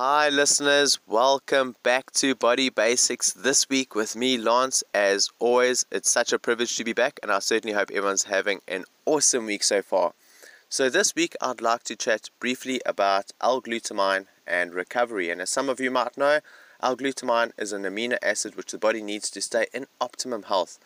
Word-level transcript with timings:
Hi, 0.00 0.28
listeners. 0.28 1.00
Welcome 1.08 1.74
back 1.82 2.12
to 2.12 2.36
Body 2.36 2.68
Basics 2.68 3.32
this 3.32 3.68
week 3.68 3.96
with 3.96 4.14
me, 4.14 4.38
Lance. 4.38 4.84
As 4.94 5.28
always, 5.40 5.86
it's 5.90 6.08
such 6.08 6.32
a 6.32 6.38
privilege 6.38 6.76
to 6.76 6.84
be 6.84 6.92
back, 6.92 7.18
and 7.20 7.32
I 7.32 7.40
certainly 7.40 7.74
hope 7.74 7.90
everyone's 7.90 8.22
having 8.22 8.60
an 8.68 8.84
awesome 9.06 9.46
week 9.46 9.64
so 9.64 9.82
far. 9.82 10.12
So, 10.68 10.88
this 10.88 11.16
week 11.16 11.34
I'd 11.40 11.60
like 11.60 11.82
to 11.82 11.96
chat 11.96 12.30
briefly 12.38 12.80
about 12.86 13.32
L 13.40 13.60
glutamine 13.60 14.26
and 14.46 14.72
recovery. 14.72 15.30
And 15.30 15.40
as 15.40 15.50
some 15.50 15.68
of 15.68 15.80
you 15.80 15.90
might 15.90 16.16
know, 16.16 16.38
L 16.80 16.96
glutamine 16.96 17.50
is 17.58 17.72
an 17.72 17.82
amino 17.82 18.18
acid 18.22 18.54
which 18.54 18.70
the 18.70 18.78
body 18.78 19.02
needs 19.02 19.28
to 19.30 19.40
stay 19.40 19.66
in 19.74 19.88
optimum 20.00 20.44
health. 20.44 20.78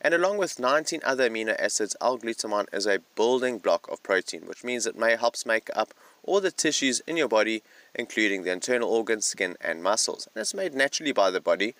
And 0.00 0.14
along 0.14 0.38
with 0.38 0.58
19 0.58 1.00
other 1.04 1.30
amino 1.30 1.54
acids, 1.60 1.94
L 2.00 2.18
glutamine 2.18 2.66
is 2.72 2.88
a 2.88 3.02
building 3.14 3.58
block 3.58 3.88
of 3.88 4.02
protein, 4.02 4.46
which 4.46 4.64
means 4.64 4.84
it 4.84 4.98
may 4.98 5.14
helps 5.14 5.46
make 5.46 5.70
up 5.76 5.94
all 6.24 6.40
the 6.40 6.50
tissues 6.50 7.00
in 7.06 7.16
your 7.16 7.28
body 7.28 7.62
including 7.98 8.44
the 8.44 8.52
internal 8.52 8.88
organs, 8.88 9.26
skin, 9.26 9.56
and 9.60 9.82
muscles. 9.82 10.28
And 10.32 10.40
it's 10.40 10.54
made 10.54 10.72
naturally 10.72 11.12
by 11.12 11.30
the 11.30 11.40
body, 11.40 11.74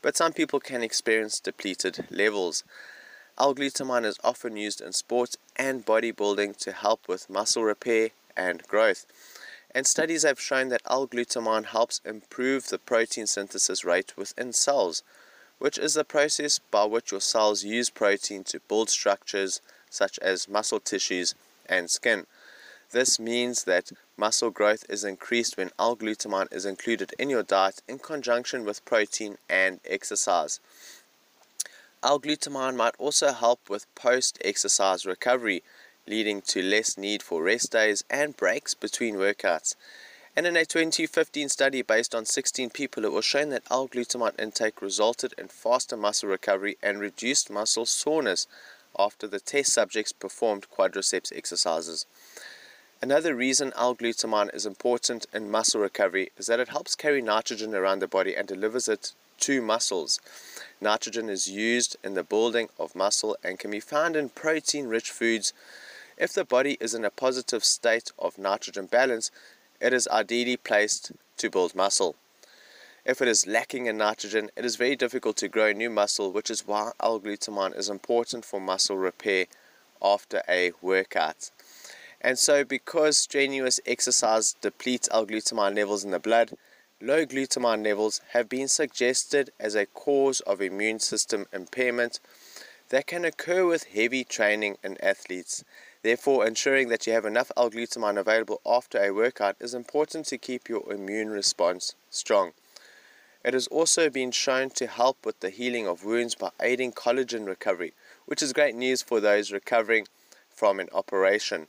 but 0.00 0.16
some 0.16 0.32
people 0.32 0.58
can 0.58 0.82
experience 0.82 1.38
depleted 1.38 2.06
levels. 2.10 2.64
L-glutamine 3.38 4.06
is 4.06 4.18
often 4.24 4.56
used 4.56 4.80
in 4.80 4.92
sports 4.92 5.36
and 5.54 5.86
bodybuilding 5.86 6.56
to 6.56 6.72
help 6.72 7.06
with 7.06 7.30
muscle 7.30 7.62
repair 7.62 8.10
and 8.36 8.66
growth. 8.66 9.06
And 9.74 9.86
studies 9.86 10.22
have 10.22 10.40
shown 10.40 10.70
that 10.70 10.82
L-glutamine 10.86 11.66
helps 11.66 12.00
improve 12.04 12.68
the 12.68 12.78
protein 12.78 13.26
synthesis 13.26 13.84
rate 13.84 14.16
within 14.16 14.52
cells, 14.54 15.02
which 15.58 15.76
is 15.76 15.94
the 15.94 16.04
process 16.04 16.58
by 16.58 16.84
which 16.84 17.12
your 17.12 17.20
cells 17.20 17.62
use 17.62 17.90
protein 17.90 18.42
to 18.44 18.60
build 18.60 18.88
structures 18.88 19.60
such 19.90 20.18
as 20.20 20.48
muscle 20.48 20.80
tissues 20.80 21.34
and 21.66 21.90
skin. 21.90 22.26
This 22.90 23.18
means 23.20 23.64
that 23.64 23.92
muscle 24.16 24.50
growth 24.50 24.86
is 24.88 25.04
increased 25.04 25.58
when 25.58 25.70
L-glutamine 25.78 26.50
is 26.50 26.64
included 26.64 27.12
in 27.18 27.28
your 27.28 27.42
diet 27.42 27.82
in 27.86 27.98
conjunction 27.98 28.64
with 28.64 28.84
protein 28.86 29.36
and 29.46 29.80
exercise. 29.84 30.58
L-glutamine 32.02 32.76
might 32.76 32.94
also 32.96 33.32
help 33.32 33.68
with 33.68 33.94
post-exercise 33.94 35.04
recovery, 35.04 35.62
leading 36.06 36.40
to 36.40 36.62
less 36.62 36.96
need 36.96 37.22
for 37.22 37.42
rest 37.42 37.72
days 37.72 38.04
and 38.08 38.38
breaks 38.38 38.72
between 38.72 39.16
workouts. 39.16 39.74
And 40.34 40.46
in 40.46 40.56
a 40.56 40.64
2015 40.64 41.50
study 41.50 41.82
based 41.82 42.14
on 42.14 42.24
16 42.24 42.70
people, 42.70 43.04
it 43.04 43.12
was 43.12 43.26
shown 43.26 43.50
that 43.50 43.64
L-glutamine 43.70 44.40
intake 44.40 44.80
resulted 44.80 45.34
in 45.36 45.48
faster 45.48 45.96
muscle 45.96 46.30
recovery 46.30 46.78
and 46.82 47.00
reduced 47.00 47.50
muscle 47.50 47.84
soreness 47.84 48.46
after 48.98 49.26
the 49.26 49.40
test 49.40 49.72
subjects 49.74 50.12
performed 50.12 50.66
quadriceps 50.70 51.36
exercises. 51.36 52.06
Another 53.00 53.32
reason 53.32 53.72
L-glutamine 53.76 54.52
is 54.52 54.66
important 54.66 55.26
in 55.32 55.52
muscle 55.52 55.80
recovery 55.80 56.32
is 56.36 56.46
that 56.46 56.58
it 56.58 56.70
helps 56.70 56.96
carry 56.96 57.22
nitrogen 57.22 57.72
around 57.72 58.00
the 58.00 58.08
body 58.08 58.34
and 58.34 58.48
delivers 58.48 58.88
it 58.88 59.12
to 59.38 59.62
muscles. 59.62 60.18
Nitrogen 60.80 61.28
is 61.28 61.48
used 61.48 61.96
in 62.02 62.14
the 62.14 62.24
building 62.24 62.68
of 62.76 62.96
muscle 62.96 63.36
and 63.44 63.60
can 63.60 63.70
be 63.70 63.78
found 63.78 64.16
in 64.16 64.30
protein-rich 64.30 65.12
foods. 65.12 65.52
If 66.16 66.32
the 66.32 66.44
body 66.44 66.76
is 66.80 66.92
in 66.92 67.04
a 67.04 67.10
positive 67.10 67.64
state 67.64 68.10
of 68.18 68.36
nitrogen 68.36 68.86
balance, 68.86 69.30
it 69.80 69.92
is 69.92 70.08
ideally 70.08 70.56
placed 70.56 71.12
to 71.36 71.50
build 71.50 71.76
muscle. 71.76 72.16
If 73.04 73.22
it 73.22 73.28
is 73.28 73.46
lacking 73.46 73.86
in 73.86 73.96
nitrogen, 73.96 74.50
it 74.56 74.64
is 74.64 74.74
very 74.74 74.96
difficult 74.96 75.36
to 75.36 75.46
grow 75.46 75.70
new 75.70 75.88
muscle, 75.88 76.32
which 76.32 76.50
is 76.50 76.66
why 76.66 76.90
L-glutamine 77.00 77.78
is 77.78 77.88
important 77.88 78.44
for 78.44 78.60
muscle 78.60 78.96
repair 78.96 79.46
after 80.02 80.42
a 80.48 80.72
workout. 80.82 81.52
And 82.20 82.38
so, 82.38 82.64
because 82.64 83.16
strenuous 83.16 83.78
exercise 83.86 84.56
depletes 84.60 85.08
L-glutamine 85.12 85.76
levels 85.76 86.04
in 86.04 86.10
the 86.10 86.18
blood, 86.18 86.56
low 87.00 87.24
glutamine 87.24 87.84
levels 87.84 88.20
have 88.30 88.48
been 88.48 88.66
suggested 88.66 89.50
as 89.60 89.76
a 89.76 89.86
cause 89.86 90.40
of 90.40 90.60
immune 90.60 90.98
system 90.98 91.46
impairment 91.52 92.18
that 92.88 93.06
can 93.06 93.24
occur 93.24 93.64
with 93.64 93.84
heavy 93.84 94.24
training 94.24 94.78
in 94.82 94.96
athletes. 95.00 95.62
Therefore, 96.02 96.46
ensuring 96.46 96.88
that 96.88 97.06
you 97.06 97.12
have 97.12 97.24
enough 97.24 97.52
L-glutamine 97.56 98.18
available 98.18 98.60
after 98.66 98.98
a 98.98 99.12
workout 99.12 99.56
is 99.60 99.74
important 99.74 100.26
to 100.26 100.38
keep 100.38 100.68
your 100.68 100.92
immune 100.92 101.30
response 101.30 101.94
strong. 102.10 102.52
It 103.44 103.54
has 103.54 103.68
also 103.68 104.10
been 104.10 104.32
shown 104.32 104.70
to 104.70 104.88
help 104.88 105.24
with 105.24 105.38
the 105.40 105.50
healing 105.50 105.86
of 105.86 106.04
wounds 106.04 106.34
by 106.34 106.50
aiding 106.60 106.92
collagen 106.92 107.46
recovery, 107.46 107.94
which 108.26 108.42
is 108.42 108.52
great 108.52 108.74
news 108.74 109.02
for 109.02 109.20
those 109.20 109.52
recovering 109.52 110.08
from 110.50 110.80
an 110.80 110.88
operation. 110.92 111.68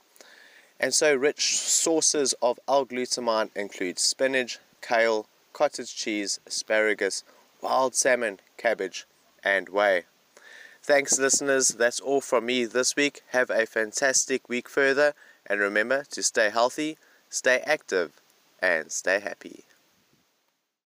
And 0.82 0.94
so 0.94 1.14
rich 1.14 1.58
sources 1.58 2.32
of 2.40 2.58
L-glutamine 2.66 3.50
include 3.54 3.98
spinach, 3.98 4.58
kale, 4.80 5.26
cottage 5.52 5.94
cheese, 5.94 6.40
asparagus, 6.46 7.22
wild 7.60 7.94
salmon, 7.94 8.40
cabbage, 8.56 9.06
and 9.44 9.68
whey. 9.68 10.04
Thanks, 10.82 11.18
listeners. 11.18 11.68
That's 11.68 12.00
all 12.00 12.22
from 12.22 12.46
me 12.46 12.64
this 12.64 12.96
week. 12.96 13.20
Have 13.28 13.50
a 13.50 13.66
fantastic 13.66 14.48
week 14.48 14.70
further, 14.70 15.12
and 15.46 15.60
remember 15.60 16.04
to 16.12 16.22
stay 16.22 16.48
healthy, 16.48 16.96
stay 17.28 17.58
active, 17.66 18.12
and 18.62 18.90
stay 18.90 19.20
happy. 19.20 19.64